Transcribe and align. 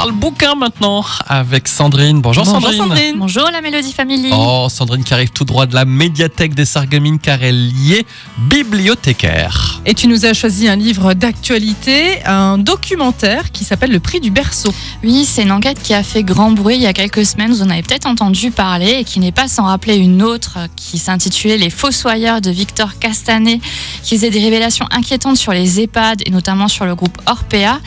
parle 0.00 0.12
bouquin 0.12 0.54
maintenant 0.54 1.04
avec 1.26 1.68
Sandrine. 1.68 2.22
Bonjour, 2.22 2.46
Sandrine. 2.46 3.16
Bonjour 3.18 3.50
la 3.52 3.60
Mélodie 3.60 3.92
Family. 3.92 4.30
Oh, 4.32 4.66
Sandrine 4.70 5.04
qui 5.04 5.12
arrive 5.12 5.28
tout 5.28 5.44
droit 5.44 5.66
de 5.66 5.74
la 5.74 5.84
médiathèque 5.84 6.54
des 6.54 6.64
Sarreguemines 6.64 7.18
car 7.18 7.42
elle 7.42 7.70
y 7.76 7.92
est 7.92 8.06
bibliothécaire. 8.38 9.82
Et 9.84 9.92
tu 9.92 10.06
nous 10.06 10.24
as 10.24 10.32
choisi 10.32 10.68
un 10.68 10.76
livre 10.76 11.12
d'actualité, 11.12 12.24
un 12.24 12.56
documentaire 12.56 13.52
qui 13.52 13.64
s'appelle 13.64 13.90
Le 13.90 14.00
prix 14.00 14.20
du 14.20 14.30
berceau. 14.30 14.72
Oui, 15.04 15.26
c'est 15.26 15.42
une 15.42 15.52
enquête 15.52 15.82
qui 15.82 15.92
a 15.92 16.02
fait 16.02 16.22
grand 16.22 16.50
bruit 16.50 16.76
il 16.76 16.82
y 16.82 16.86
a 16.86 16.94
quelques 16.94 17.26
semaines. 17.26 17.50
Vous 17.50 17.60
en 17.60 17.68
avez 17.68 17.82
peut-être 17.82 18.06
entendu 18.06 18.50
parler 18.50 19.00
et 19.00 19.04
qui 19.04 19.20
n'est 19.20 19.32
pas 19.32 19.48
sans 19.48 19.64
rappeler 19.64 19.96
une 19.96 20.22
autre 20.22 20.60
qui 20.76 20.96
s'intitulait 20.96 21.58
Les 21.58 21.68
Fossoyeurs 21.68 22.40
de 22.40 22.50
Victor 22.50 22.98
Castanet, 22.98 23.60
qui 24.02 24.16
faisait 24.16 24.30
des 24.30 24.40
révélations 24.40 24.86
inquiétantes 24.92 25.36
sur 25.36 25.52
les 25.52 25.78
EHPAD 25.78 26.22
et 26.24 26.30
notamment 26.30 26.68
sur 26.68 26.86
le 26.86 26.94
groupe 26.94 27.18
Orpea. 27.26 27.80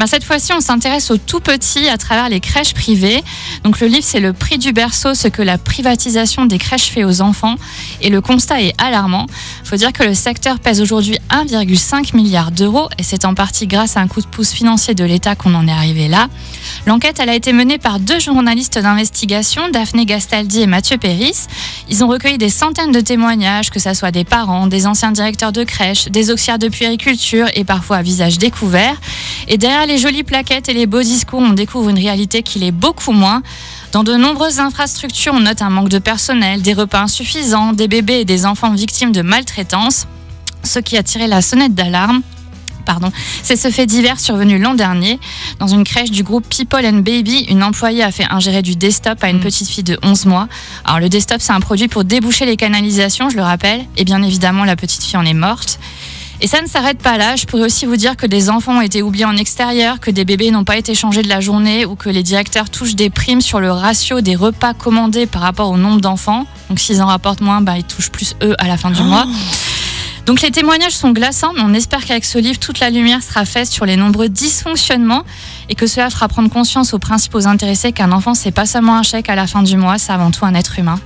Ben, 0.00 0.08
cette 0.08 0.24
fois-ci, 0.24 0.52
on 0.52 0.60
s'intéresse 0.60 1.12
aux 1.12 1.16
tout 1.16 1.38
petits 1.38 1.59
à 1.90 1.98
travers 1.98 2.28
les 2.28 2.40
crèches 2.40 2.74
privées. 2.74 3.22
Donc 3.64 3.80
le 3.80 3.86
livre, 3.86 4.04
c'est 4.04 4.20
le 4.20 4.32
prix 4.32 4.58
du 4.58 4.72
berceau, 4.72 5.14
ce 5.14 5.28
que 5.28 5.42
la 5.42 5.58
privatisation 5.58 6.46
des 6.46 6.58
crèches 6.58 6.90
fait 6.90 7.04
aux 7.04 7.20
enfants. 7.20 7.56
Et 8.00 8.10
le 8.10 8.20
constat 8.20 8.62
est 8.62 8.74
alarmant. 8.78 9.26
Il 9.62 9.68
faut 9.68 9.76
dire 9.76 9.92
que 9.92 10.02
le 10.02 10.14
secteur 10.14 10.58
pèse 10.58 10.80
aujourd'hui 10.80 11.18
1,5 11.30 12.16
milliard 12.16 12.50
d'euros 12.50 12.88
et 12.98 13.02
c'est 13.02 13.24
en 13.24 13.34
partie 13.34 13.66
grâce 13.66 13.96
à 13.96 14.00
un 14.00 14.08
coup 14.08 14.20
de 14.20 14.26
pouce 14.26 14.50
financier 14.50 14.94
de 14.94 15.04
l'État 15.04 15.34
qu'on 15.34 15.54
en 15.54 15.68
est 15.68 15.72
arrivé 15.72 16.08
là. 16.08 16.28
L'enquête, 16.86 17.18
elle 17.20 17.28
a 17.28 17.34
été 17.34 17.52
menée 17.52 17.78
par 17.78 18.00
deux 18.00 18.18
journalistes 18.18 18.78
d'investigation, 18.78 19.68
Daphné 19.70 20.06
Gastaldi 20.06 20.62
et 20.62 20.66
Mathieu 20.66 20.96
Péris. 20.96 21.46
Ils 21.88 22.02
ont 22.02 22.08
recueilli 22.08 22.38
des 22.38 22.48
centaines 22.48 22.92
de 22.92 23.00
témoignages, 23.00 23.70
que 23.70 23.78
ce 23.78 23.94
soit 23.94 24.10
des 24.10 24.24
parents, 24.24 24.66
des 24.66 24.86
anciens 24.86 25.12
directeurs 25.12 25.52
de 25.52 25.64
crèches, 25.64 26.08
des 26.08 26.30
auxiliaires 26.30 26.58
de 26.58 26.68
puériculture 26.68 27.46
et 27.54 27.64
parfois 27.64 27.98
à 27.98 28.02
visage 28.02 28.38
découvert. 28.38 29.00
Et 29.48 29.58
derrière 29.58 29.86
les 29.86 29.98
jolies 29.98 30.22
plaquettes 30.22 30.68
et 30.68 30.74
les 30.74 30.86
beaux 30.86 31.02
discours, 31.02 31.40
on 31.50 31.54
découvre 31.54 31.88
une 31.88 31.98
réalité 31.98 32.42
qui 32.42 32.60
l'est 32.60 32.70
beaucoup 32.70 33.12
moins. 33.12 33.42
Dans 33.92 34.04
de 34.04 34.14
nombreuses 34.14 34.60
infrastructures, 34.60 35.34
on 35.34 35.40
note 35.40 35.62
un 35.62 35.70
manque 35.70 35.88
de 35.88 35.98
personnel, 35.98 36.62
des 36.62 36.74
repas 36.74 37.00
insuffisants, 37.00 37.72
des 37.72 37.88
bébés 37.88 38.20
et 38.20 38.24
des 38.24 38.46
enfants 38.46 38.72
victimes 38.72 39.10
de 39.10 39.22
maltraitance. 39.22 40.06
Ce 40.62 40.78
qui 40.78 40.96
a 40.96 41.02
tiré 41.02 41.26
la 41.26 41.42
sonnette 41.42 41.74
d'alarme, 41.74 42.22
Pardon. 42.86 43.12
C'est 43.42 43.56
ce 43.56 43.70
fait 43.70 43.86
divers 43.86 44.18
survenu 44.18 44.58
l'an 44.58 44.74
dernier. 44.74 45.20
Dans 45.58 45.66
une 45.66 45.84
crèche 45.84 46.10
du 46.10 46.22
groupe 46.22 46.48
People 46.48 46.84
and 46.84 47.00
Baby, 47.00 47.46
une 47.50 47.62
employée 47.62 48.02
a 48.02 48.10
fait 48.10 48.26
ingérer 48.30 48.62
du 48.62 48.74
desktop 48.74 49.22
à 49.22 49.28
une 49.28 49.40
petite 49.40 49.68
fille 49.68 49.84
de 49.84 49.98
11 50.02 50.26
mois. 50.26 50.48
Alors 50.84 50.98
le 50.98 51.08
desktop, 51.08 51.40
c'est 51.40 51.52
un 51.52 51.60
produit 51.60 51.88
pour 51.88 52.04
déboucher 52.04 52.46
les 52.46 52.56
canalisations, 52.56 53.28
je 53.28 53.36
le 53.36 53.42
rappelle. 53.42 53.84
Et 53.96 54.04
bien 54.04 54.22
évidemment, 54.22 54.64
la 54.64 54.76
petite 54.76 55.02
fille 55.02 55.18
en 55.18 55.24
est 55.24 55.34
morte. 55.34 55.78
Et 56.42 56.46
ça 56.46 56.62
ne 56.62 56.66
s'arrête 56.66 56.98
pas 56.98 57.18
là. 57.18 57.36
Je 57.36 57.44
pourrais 57.44 57.64
aussi 57.64 57.84
vous 57.84 57.96
dire 57.96 58.16
que 58.16 58.26
des 58.26 58.48
enfants 58.48 58.78
ont 58.78 58.80
été 58.80 59.02
oubliés 59.02 59.26
en 59.26 59.36
extérieur, 59.36 60.00
que 60.00 60.10
des 60.10 60.24
bébés 60.24 60.50
n'ont 60.50 60.64
pas 60.64 60.78
été 60.78 60.94
changés 60.94 61.22
de 61.22 61.28
la 61.28 61.40
journée 61.40 61.84
ou 61.84 61.96
que 61.96 62.08
les 62.08 62.22
directeurs 62.22 62.70
touchent 62.70 62.94
des 62.94 63.10
primes 63.10 63.42
sur 63.42 63.60
le 63.60 63.70
ratio 63.70 64.22
des 64.22 64.36
repas 64.36 64.72
commandés 64.72 65.26
par 65.26 65.42
rapport 65.42 65.68
au 65.70 65.76
nombre 65.76 66.00
d'enfants. 66.00 66.46
Donc 66.70 66.80
s'ils 66.80 67.02
en 67.02 67.06
rapportent 67.06 67.42
moins, 67.42 67.60
bah, 67.60 67.76
ils 67.76 67.84
touchent 67.84 68.10
plus 68.10 68.36
eux 68.42 68.54
à 68.58 68.68
la 68.68 68.78
fin 68.78 68.90
du 68.90 69.02
mois. 69.02 69.26
Donc 70.24 70.40
les 70.40 70.50
témoignages 70.50 70.92
sont 70.92 71.10
glaçants, 71.10 71.52
mais 71.54 71.62
on 71.62 71.74
espère 71.74 72.04
qu'avec 72.04 72.24
ce 72.24 72.38
livre, 72.38 72.58
toute 72.58 72.80
la 72.80 72.88
lumière 72.88 73.22
sera 73.22 73.44
faite 73.44 73.66
sur 73.66 73.84
les 73.84 73.96
nombreux 73.96 74.28
dysfonctionnements 74.28 75.24
et 75.68 75.74
que 75.74 75.86
cela 75.86 76.08
fera 76.08 76.28
prendre 76.28 76.48
conscience 76.48 76.94
aux 76.94 76.98
principaux 76.98 77.46
intéressés 77.46 77.92
qu'un 77.92 78.12
enfant, 78.12 78.34
c'est 78.34 78.50
pas 78.50 78.66
seulement 78.66 78.96
un 78.96 79.02
chèque 79.02 79.28
à 79.28 79.34
la 79.34 79.46
fin 79.46 79.62
du 79.62 79.76
mois, 79.76 79.98
c'est 79.98 80.12
avant 80.12 80.30
tout 80.30 80.44
un 80.44 80.54
être 80.54 80.78
humain. 80.78 81.00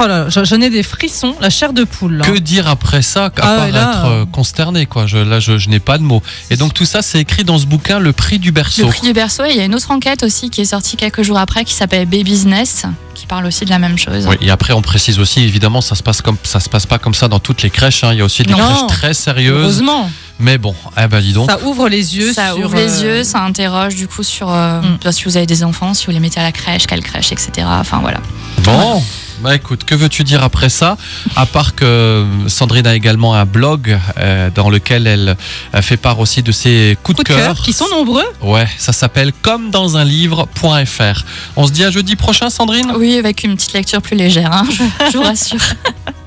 Oh 0.00 0.06
là, 0.06 0.24
là, 0.34 0.44
j'en 0.44 0.60
ai 0.60 0.70
des 0.70 0.82
frissons, 0.82 1.34
la 1.40 1.50
chair 1.50 1.72
de 1.72 1.84
poule. 1.84 2.18
là. 2.18 2.24
Que 2.24 2.38
dire 2.38 2.68
après 2.68 3.02
ça, 3.02 3.26
à 3.26 3.30
Ah 3.36 3.40
part 3.56 3.68
là, 3.70 3.90
être 3.92 4.04
euh, 4.06 4.24
consterné 4.26 4.86
quoi. 4.86 5.06
Je, 5.06 5.18
là, 5.18 5.40
je, 5.40 5.58
je 5.58 5.68
n'ai 5.68 5.80
pas 5.80 5.98
de 5.98 6.02
mots. 6.04 6.22
Et 6.50 6.56
donc 6.56 6.74
tout 6.74 6.84
ça, 6.84 7.02
c'est 7.02 7.18
écrit 7.20 7.44
dans 7.44 7.58
ce 7.58 7.66
bouquin, 7.66 7.98
Le 7.98 8.12
prix 8.12 8.38
du 8.38 8.48
Le 8.48 8.52
berceau. 8.52 8.86
prix 8.86 9.00
du 9.02 9.12
berceau, 9.12 9.44
et 9.44 9.50
il 9.50 9.56
y 9.56 9.60
a 9.60 9.64
une 9.64 9.74
autre 9.74 9.90
enquête 9.90 10.22
aussi 10.22 10.50
qui 10.50 10.60
est 10.60 10.64
sortie 10.66 10.96
quelques 10.96 11.22
jours 11.22 11.38
après 11.38 11.64
qui 11.64 11.74
s'appelle 11.74 12.06
Baby 12.06 12.24
Business, 12.24 12.84
qui 13.14 13.26
parle 13.26 13.46
aussi 13.46 13.64
de 13.64 13.70
la 13.70 13.78
même 13.78 13.98
chose. 13.98 14.26
Oui, 14.28 14.36
et 14.40 14.50
après 14.50 14.72
on 14.72 14.82
précise 14.82 15.18
aussi 15.18 15.40
évidemment 15.42 15.80
ça 15.80 15.94
se 15.96 16.02
passe 16.02 16.22
comme 16.22 16.36
ça 16.44 16.60
se 16.60 16.68
passe 16.68 16.86
pas 16.86 16.98
comme 16.98 17.14
ça 17.14 17.26
dans 17.28 17.40
toutes 17.40 17.62
les 17.62 17.70
crèches 17.70 18.04
hein. 18.04 18.10
il 18.12 18.18
y 18.18 18.20
a 18.20 18.24
aussi 18.24 18.42
des 18.44 18.52
Non. 18.52 18.58
crèches 18.58 18.86
très 18.88 19.14
sérieuses 19.14 19.62
Heureusement, 19.64 20.08
mais 20.38 20.56
bon 20.58 20.74
eh 20.96 21.08
ben 21.08 21.20
dis 21.20 21.32
donc 21.32 21.50
ça 21.50 21.58
ouvre 21.64 21.88
les 21.88 22.16
yeux 22.16 22.32
ça 22.32 22.52
sur 22.54 22.64
ouvre 22.64 22.76
les 22.76 23.02
euh, 23.02 23.16
yeux, 23.18 23.24
ça 23.24 23.40
interroge 23.42 23.96
du 23.96 24.06
coup 24.06 24.22
sur 24.22 24.48
euh, 24.52 24.80
Mm. 24.80 25.10
si 25.10 25.24
vous 25.24 25.36
avez 25.36 25.46
des 25.46 25.64
enfants, 25.64 25.94
si 25.94 26.06
vous 26.06 26.12
les 26.12 26.20
mettez 26.20 26.38
à 26.38 26.44
la 26.44 26.52
crèche, 26.52 26.86
quelle 26.86 27.02
crèche, 27.02 27.32
etc. 27.32 27.66
Enfin 27.68 27.98
voilà. 28.00 28.20
bon 28.62 29.02
bah 29.40 29.54
écoute 29.54 29.84
que 29.84 29.94
veux-tu 29.94 30.24
dire 30.24 30.42
après 30.42 30.68
ça? 30.68 30.96
À 31.36 31.46
part 31.46 31.74
que 31.74 32.24
Sandrine 32.46 32.86
a 32.86 32.94
également 32.94 33.34
un 33.34 33.44
blog 33.44 33.98
euh, 34.18 34.50
dans 34.54 34.70
lequel 34.70 35.06
elle 35.06 35.36
euh, 35.74 35.82
fait 35.82 35.96
part 35.96 36.18
aussi 36.18 36.42
de 36.42 36.52
ses 36.52 36.96
coups 37.02 37.18
de 37.18 37.22
coups 37.24 37.36
de 37.36 37.42
cœur 37.42 37.54
cœur 37.54 37.64
qui 37.64 37.72
sont 37.72 37.88
nombreux. 37.90 38.24
ouais 38.42 38.66
ça 38.78 38.92
s'appelle 38.92 39.32
comme 39.42 39.70
dans 39.70 39.96
un 39.96 40.04
livre.fr 40.04 41.24
on 41.56 41.66
se 41.66 41.72
dit 41.72 41.84
à 41.84 41.90
jeudi 41.90 42.16
prochain 42.16 42.50
Sandrine? 42.50 42.92
Oui, 42.96 43.16
avec 43.16 43.44
une 43.44 43.56
petite 43.56 43.72
lecture 43.72 44.02
plus 44.02 44.16
légère, 44.16 44.52
hein, 44.52 44.66
je, 44.70 45.10
je 45.12 45.16
vous 45.16 45.22
rassure. 45.24 45.58